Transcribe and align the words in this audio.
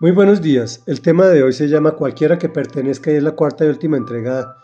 Muy 0.00 0.10
buenos 0.10 0.42
días. 0.42 0.82
El 0.86 1.00
tema 1.00 1.28
de 1.28 1.44
hoy 1.44 1.52
se 1.52 1.68
llama 1.68 1.92
Cualquiera 1.92 2.36
que 2.36 2.48
pertenezca 2.48 3.12
y 3.12 3.14
es 3.14 3.22
la 3.22 3.36
cuarta 3.36 3.64
y 3.64 3.68
última 3.68 3.96
entrega 3.96 4.56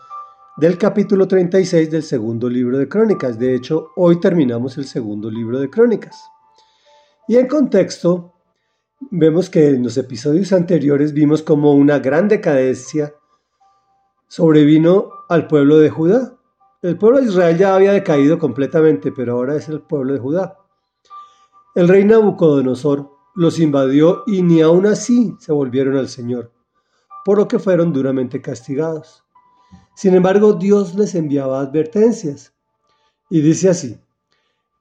del 0.57 0.77
capítulo 0.77 1.25
36 1.25 1.89
del 1.89 2.03
segundo 2.03 2.49
libro 2.49 2.77
de 2.77 2.89
Crónicas. 2.89 3.39
De 3.39 3.55
hecho, 3.55 3.91
hoy 3.95 4.19
terminamos 4.19 4.77
el 4.77 4.83
segundo 4.83 5.31
libro 5.31 5.57
de 5.57 5.69
Crónicas. 5.69 6.21
Y 7.29 7.37
en 7.37 7.47
contexto, 7.47 8.33
vemos 9.09 9.49
que 9.49 9.69
en 9.69 9.83
los 9.83 9.95
episodios 9.95 10.51
anteriores 10.51 11.13
vimos 11.13 11.41
como 11.41 11.75
una 11.75 11.99
gran 11.99 12.27
decadencia 12.27 13.15
sobrevino 14.27 15.11
al 15.29 15.47
pueblo 15.47 15.79
de 15.79 15.89
Judá. 15.89 16.33
El 16.81 16.97
pueblo 16.97 17.19
de 17.19 17.27
Israel 17.27 17.57
ya 17.57 17.73
había 17.73 17.93
decaído 17.93 18.37
completamente, 18.37 19.13
pero 19.13 19.35
ahora 19.35 19.55
es 19.55 19.69
el 19.69 19.79
pueblo 19.79 20.11
de 20.11 20.19
Judá. 20.19 20.57
El 21.73 21.87
rey 21.87 22.03
Nabucodonosor 22.03 23.20
los 23.35 23.59
invadió 23.59 24.23
y 24.27 24.41
ni 24.41 24.61
aun 24.61 24.85
así 24.85 25.35
se 25.39 25.51
volvieron 25.51 25.97
al 25.97 26.09
Señor, 26.09 26.51
por 27.25 27.37
lo 27.37 27.47
que 27.47 27.59
fueron 27.59 27.93
duramente 27.93 28.41
castigados. 28.41 29.23
Sin 29.95 30.15
embargo, 30.15 30.53
Dios 30.53 30.95
les 30.95 31.15
enviaba 31.15 31.61
advertencias. 31.61 32.53
Y 33.29 33.41
dice 33.41 33.69
así, 33.69 33.97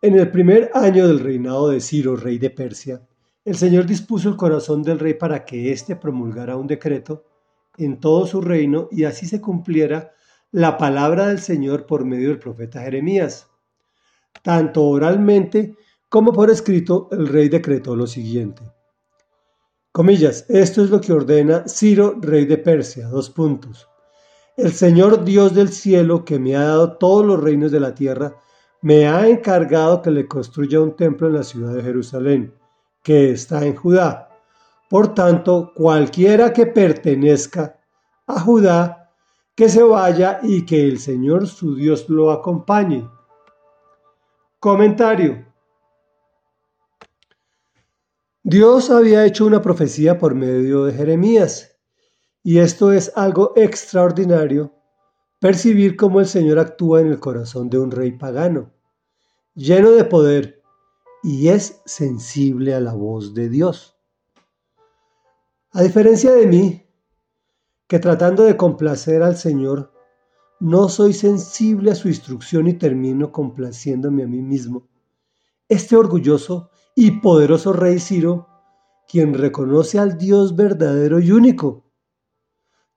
en 0.03 0.19
el 0.19 0.31
primer 0.31 0.71
año 0.75 1.07
del 1.07 1.21
reinado 1.21 1.69
de 1.69 1.81
Ciro, 1.81 2.17
rey 2.17 2.39
de 2.39 2.51
Persia, 2.51 3.07
el 3.45 3.57
Señor 3.57 3.87
dispuso 3.87 4.29
el 4.29 4.37
corazón 4.37 4.83
del 4.83 4.99
rey 4.99 5.15
para 5.15 5.45
que 5.45 5.73
éste 5.73 5.97
promulgara 5.97 6.57
un 6.57 6.67
decreto 6.67 7.25
en 7.77 8.01
todo 8.01 8.27
su 8.27 8.41
reino 8.41 8.89
y 8.91 9.05
así 9.05 9.27
se 9.27 9.41
cumpliera 9.41 10.13
la 10.53 10.79
palabra 10.79 11.29
del 11.29 11.39
Señor 11.39 11.87
por 11.87 12.05
medio 12.05 12.29
del 12.29 12.39
profeta 12.39 12.81
Jeremías. 12.81 13.49
Tanto 14.43 14.85
oralmente 14.85 15.77
como 16.11 16.33
por 16.33 16.51
escrito, 16.51 17.09
el 17.13 17.29
rey 17.29 17.49
decretó 17.49 17.95
lo 17.95 18.09
siguiente. 18.09 18.63
Comillas, 19.93 20.45
esto 20.49 20.83
es 20.83 20.91
lo 20.91 21.01
que 21.01 21.13
ordena 21.13 21.65
Ciro, 21.69 22.17
rey 22.21 22.47
de 22.47 22.59
Persia. 22.59 23.07
Dos 23.07 23.31
puntos. 23.31 23.89
El 24.57 24.73
Señor 24.73 25.25
Dios 25.25 25.55
del 25.55 25.69
cielo, 25.69 26.25
que 26.25 26.41
me 26.41 26.57
ha 26.57 26.65
dado 26.65 26.99
todos 26.99 27.25
los 27.25 27.41
reinos 27.41 27.71
de 27.71 27.79
la 27.79 27.95
tierra, 27.95 28.35
me 28.83 29.07
ha 29.07 29.29
encargado 29.29 30.03
que 30.03 30.11
le 30.11 30.27
construya 30.27 30.81
un 30.81 30.97
templo 30.97 31.29
en 31.29 31.35
la 31.35 31.45
ciudad 31.45 31.75
de 31.75 31.83
Jerusalén, 31.83 32.55
que 33.05 33.31
está 33.31 33.65
en 33.65 33.77
Judá. 33.77 34.31
Por 34.89 35.15
tanto, 35.15 35.73
cualquiera 35.77 36.53
que 36.53 36.67
pertenezca 36.67 37.79
a 38.27 38.41
Judá, 38.41 39.13
que 39.55 39.69
se 39.69 39.85
vaya 39.85 40.41
y 40.43 40.67
que 40.67 40.89
el 40.89 40.99
Señor 40.99 41.47
su 41.47 41.77
Dios 41.77 42.09
lo 42.09 42.33
acompañe. 42.33 43.09
Comentario. 44.59 45.50
Dios 48.51 48.91
había 48.91 49.25
hecho 49.27 49.47
una 49.47 49.63
profecía 49.63 50.19
por 50.19 50.35
medio 50.35 50.85
de 50.85 50.93
Jeremías, 50.93 51.79
y 52.43 52.59
esto 52.59 52.91
es 52.91 53.13
algo 53.15 53.53
extraordinario, 53.55 54.75
percibir 55.39 55.95
cómo 55.95 56.19
el 56.19 56.27
Señor 56.27 56.59
actúa 56.59 57.01
en 57.01 57.07
el 57.07 57.21
corazón 57.21 57.71
de 57.71 57.79
un 57.79 57.93
rey 57.93 58.11
pagano, 58.11 58.73
lleno 59.55 59.93
de 59.93 60.05
poder, 60.05 60.65
y 61.23 61.47
es 61.47 61.81
sensible 61.87 62.75
a 62.75 62.81
la 62.81 62.93
voz 62.93 63.35
de 63.35 63.49
Dios. 63.49 63.97
A 65.71 65.83
diferencia 65.83 66.33
de 66.33 66.49
mí, 66.49 66.83
que 67.87 68.01
tratando 68.01 68.43
de 68.43 68.57
complacer 68.57 69.23
al 69.23 69.37
Señor, 69.37 69.93
no 70.59 70.89
soy 70.89 71.13
sensible 71.13 71.93
a 71.93 71.95
su 71.95 72.09
instrucción 72.09 72.67
y 72.67 72.73
termino 72.73 73.31
complaciéndome 73.31 74.25
a 74.25 74.27
mí 74.27 74.43
mismo. 74.43 74.89
Este 75.71 75.97
orgulloso 75.97 76.69
y 76.97 77.21
poderoso 77.21 77.73
rey 77.73 78.01
Ciro, 78.01 78.49
quien 79.07 79.35
reconoce 79.35 80.01
al 80.01 80.19
Dios 80.19 80.57
verdadero 80.57 81.21
y 81.21 81.31
único. 81.31 81.85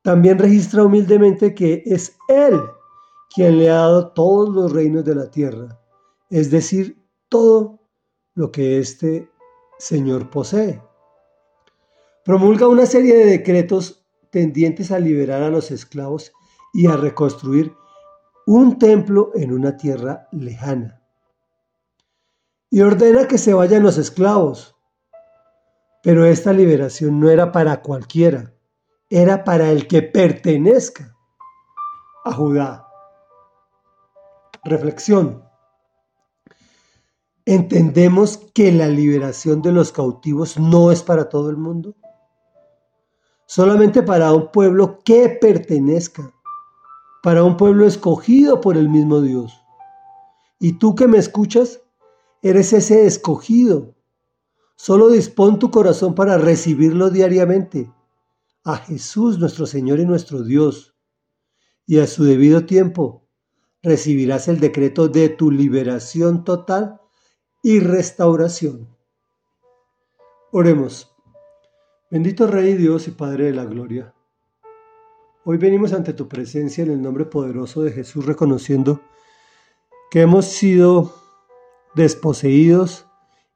También 0.02 0.40
registra 0.40 0.84
humildemente 0.84 1.54
que 1.54 1.84
es 1.86 2.18
Él 2.28 2.60
quien 3.32 3.60
le 3.60 3.70
ha 3.70 3.76
dado 3.76 4.12
todos 4.14 4.50
los 4.50 4.72
reinos 4.72 5.06
de 5.06 5.14
la 5.14 5.30
tierra, 5.30 5.80
es 6.31 6.50
decir, 6.50 6.97
todo 7.30 7.80
lo 8.34 8.52
que 8.52 8.80
este 8.80 9.30
Señor 9.78 10.31
posee. 10.31 10.81
Promulga 12.26 12.68
una 12.68 12.88
serie 12.88 13.16
de 13.16 13.26
decretos 13.26 14.03
tendientes 14.31 14.92
a 14.92 14.97
liberar 14.97 15.44
a 15.44 15.52
los 15.52 15.70
esclavos 15.70 16.34
y 16.74 16.88
a 16.88 16.97
reconstruir 16.97 17.72
un 18.47 18.80
templo 18.80 19.30
en 19.36 19.53
una 19.53 19.78
tierra 19.78 20.28
lejana 20.31 21.03
y 22.73 22.81
ordena 22.81 23.28
que 23.28 23.38
se 23.38 23.53
vayan 23.53 23.84
los 23.84 24.00
esclavos. 24.00 24.75
Pero 26.01 26.25
esta 26.25 26.53
liberación 26.53 27.19
no 27.19 27.29
era 27.29 27.51
para 27.51 27.84
cualquiera, 27.84 28.51
era 29.11 29.44
para 29.44 29.69
el 29.69 29.88
que 29.88 30.01
pertenezca 30.01 31.16
a 32.25 32.34
Judá. 32.34 32.88
Reflexión. 34.63 35.44
¿Entendemos 37.45 38.38
que 38.56 38.72
la 38.72 38.88
liberación 38.88 39.61
de 39.61 39.72
los 39.72 39.91
cautivos 39.91 40.57
no 40.57 40.91
es 40.91 41.03
para 41.03 41.29
todo 41.29 41.51
el 41.51 41.57
mundo? 41.57 41.94
Solamente 43.45 44.01
para 44.01 44.34
un 44.34 44.51
pueblo 44.51 44.97
que 45.05 45.29
pertenezca, 45.29 46.34
para 47.22 47.44
un 47.44 47.55
pueblo 47.55 47.85
escogido 47.85 48.61
por 48.61 48.78
el 48.78 48.90
mismo 48.90 49.22
Dios. 49.22 49.61
Y 50.57 50.79
tú 50.79 50.95
que 50.95 51.07
me 51.07 51.19
escuchas, 51.19 51.83
Eres 52.44 52.74
ese 52.74 53.06
escogido. 53.06 53.96
Solo 54.76 55.08
dispón 55.08 55.59
tu 55.59 55.72
corazón 55.72 56.14
para 56.14 56.38
recibirlo 56.38 57.09
diariamente. 57.09 57.90
A 58.66 58.76
Jesús 58.76 59.40
nuestro 59.40 59.66
Señor 59.66 60.02
y 60.02 60.06
nuestro 60.06 60.44
Dios. 60.44 60.94
Y 61.88 62.00
a 62.00 62.08
su 62.08 62.26
debido 62.26 62.66
tiempo 62.66 63.26
recibirás 63.82 64.50
el 64.50 64.59
decreto 64.59 65.08
de 65.08 65.30
tu 65.30 65.52
liberación 65.52 66.44
total 66.44 67.00
y 67.62 67.80
restauración. 67.80 68.90
Oremos. 70.52 71.09
Bendito 72.12 72.46
Rey 72.46 72.74
Dios 72.74 73.08
y 73.08 73.12
Padre 73.12 73.46
de 73.46 73.53
la 73.53 73.64
Gloria. 73.64 74.14
Hoy 75.46 75.58
venimos 75.58 75.94
ante 75.94 76.12
tu 76.12 76.28
presencia 76.28 76.84
en 76.84 76.92
el 76.92 77.02
nombre 77.02 77.24
poderoso 77.24 77.84
de 77.84 77.92
Jesús 77.92 78.26
reconociendo 78.26 79.02
que 80.12 80.22
hemos 80.22 80.46
sido 80.46 81.22
desposeídos 81.96 83.08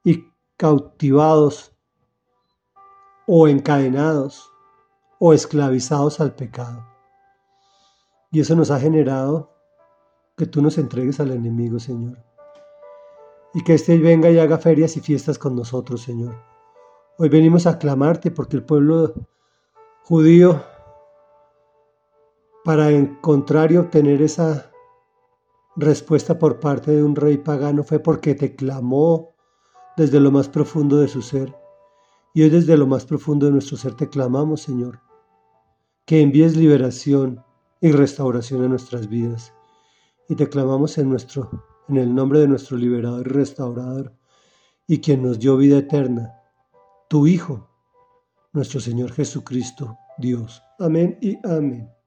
y 0.04 0.24
cautivados 0.56 1.72
o 3.26 3.48
encadenados 3.48 4.50
o 5.18 5.32
esclavizados 5.32 6.20
al 6.20 6.34
pecado. 6.34 6.86
Y 8.30 8.40
eso 8.40 8.54
nos 8.54 8.70
ha 8.70 8.78
generado 8.78 9.50
que 10.36 10.46
tú 10.46 10.62
nos 10.62 10.78
entregues 10.78 11.18
al 11.20 11.32
enemigo, 11.32 11.78
Señor. 11.78 12.18
Y 13.54 13.64
que 13.64 13.74
éste 13.74 13.96
venga 13.98 14.30
y 14.30 14.38
haga 14.38 14.58
ferias 14.58 14.96
y 14.96 15.00
fiestas 15.00 15.38
con 15.38 15.56
nosotros, 15.56 16.02
Señor. 16.02 16.36
Hoy 17.18 17.28
venimos 17.28 17.66
a 17.66 17.78
clamarte 17.78 18.30
porque 18.30 18.56
el 18.56 18.62
pueblo 18.62 19.14
judío, 20.04 20.62
para 22.64 22.90
encontrar 22.90 23.72
y 23.72 23.78
obtener 23.78 24.22
esa 24.22 24.70
respuesta 25.78 26.38
por 26.38 26.58
parte 26.58 26.90
de 26.90 27.04
un 27.04 27.14
rey 27.14 27.38
pagano 27.38 27.84
fue 27.84 28.00
porque 28.00 28.34
te 28.34 28.56
clamó 28.56 29.34
desde 29.96 30.20
lo 30.20 30.30
más 30.30 30.48
profundo 30.48 30.98
de 30.98 31.08
su 31.08 31.22
ser. 31.22 31.54
Y 32.34 32.42
hoy 32.42 32.50
desde 32.50 32.76
lo 32.76 32.86
más 32.86 33.04
profundo 33.04 33.46
de 33.46 33.52
nuestro 33.52 33.76
ser 33.76 33.94
te 33.94 34.08
clamamos, 34.08 34.62
Señor, 34.62 35.00
que 36.04 36.20
envíes 36.20 36.56
liberación 36.56 37.44
y 37.80 37.92
restauración 37.92 38.64
a 38.64 38.68
nuestras 38.68 39.08
vidas. 39.08 39.54
Y 40.28 40.34
te 40.34 40.48
clamamos 40.48 40.98
en, 40.98 41.08
nuestro, 41.08 41.64
en 41.88 41.96
el 41.96 42.14
nombre 42.14 42.40
de 42.40 42.48
nuestro 42.48 42.76
liberador 42.76 43.26
y 43.26 43.30
restaurador, 43.30 44.14
y 44.86 45.00
quien 45.00 45.22
nos 45.22 45.38
dio 45.38 45.56
vida 45.56 45.78
eterna, 45.78 46.34
tu 47.08 47.26
Hijo, 47.26 47.70
nuestro 48.52 48.80
Señor 48.80 49.12
Jesucristo, 49.12 49.96
Dios. 50.18 50.62
Amén 50.78 51.18
y 51.20 51.38
amén. 51.46 51.97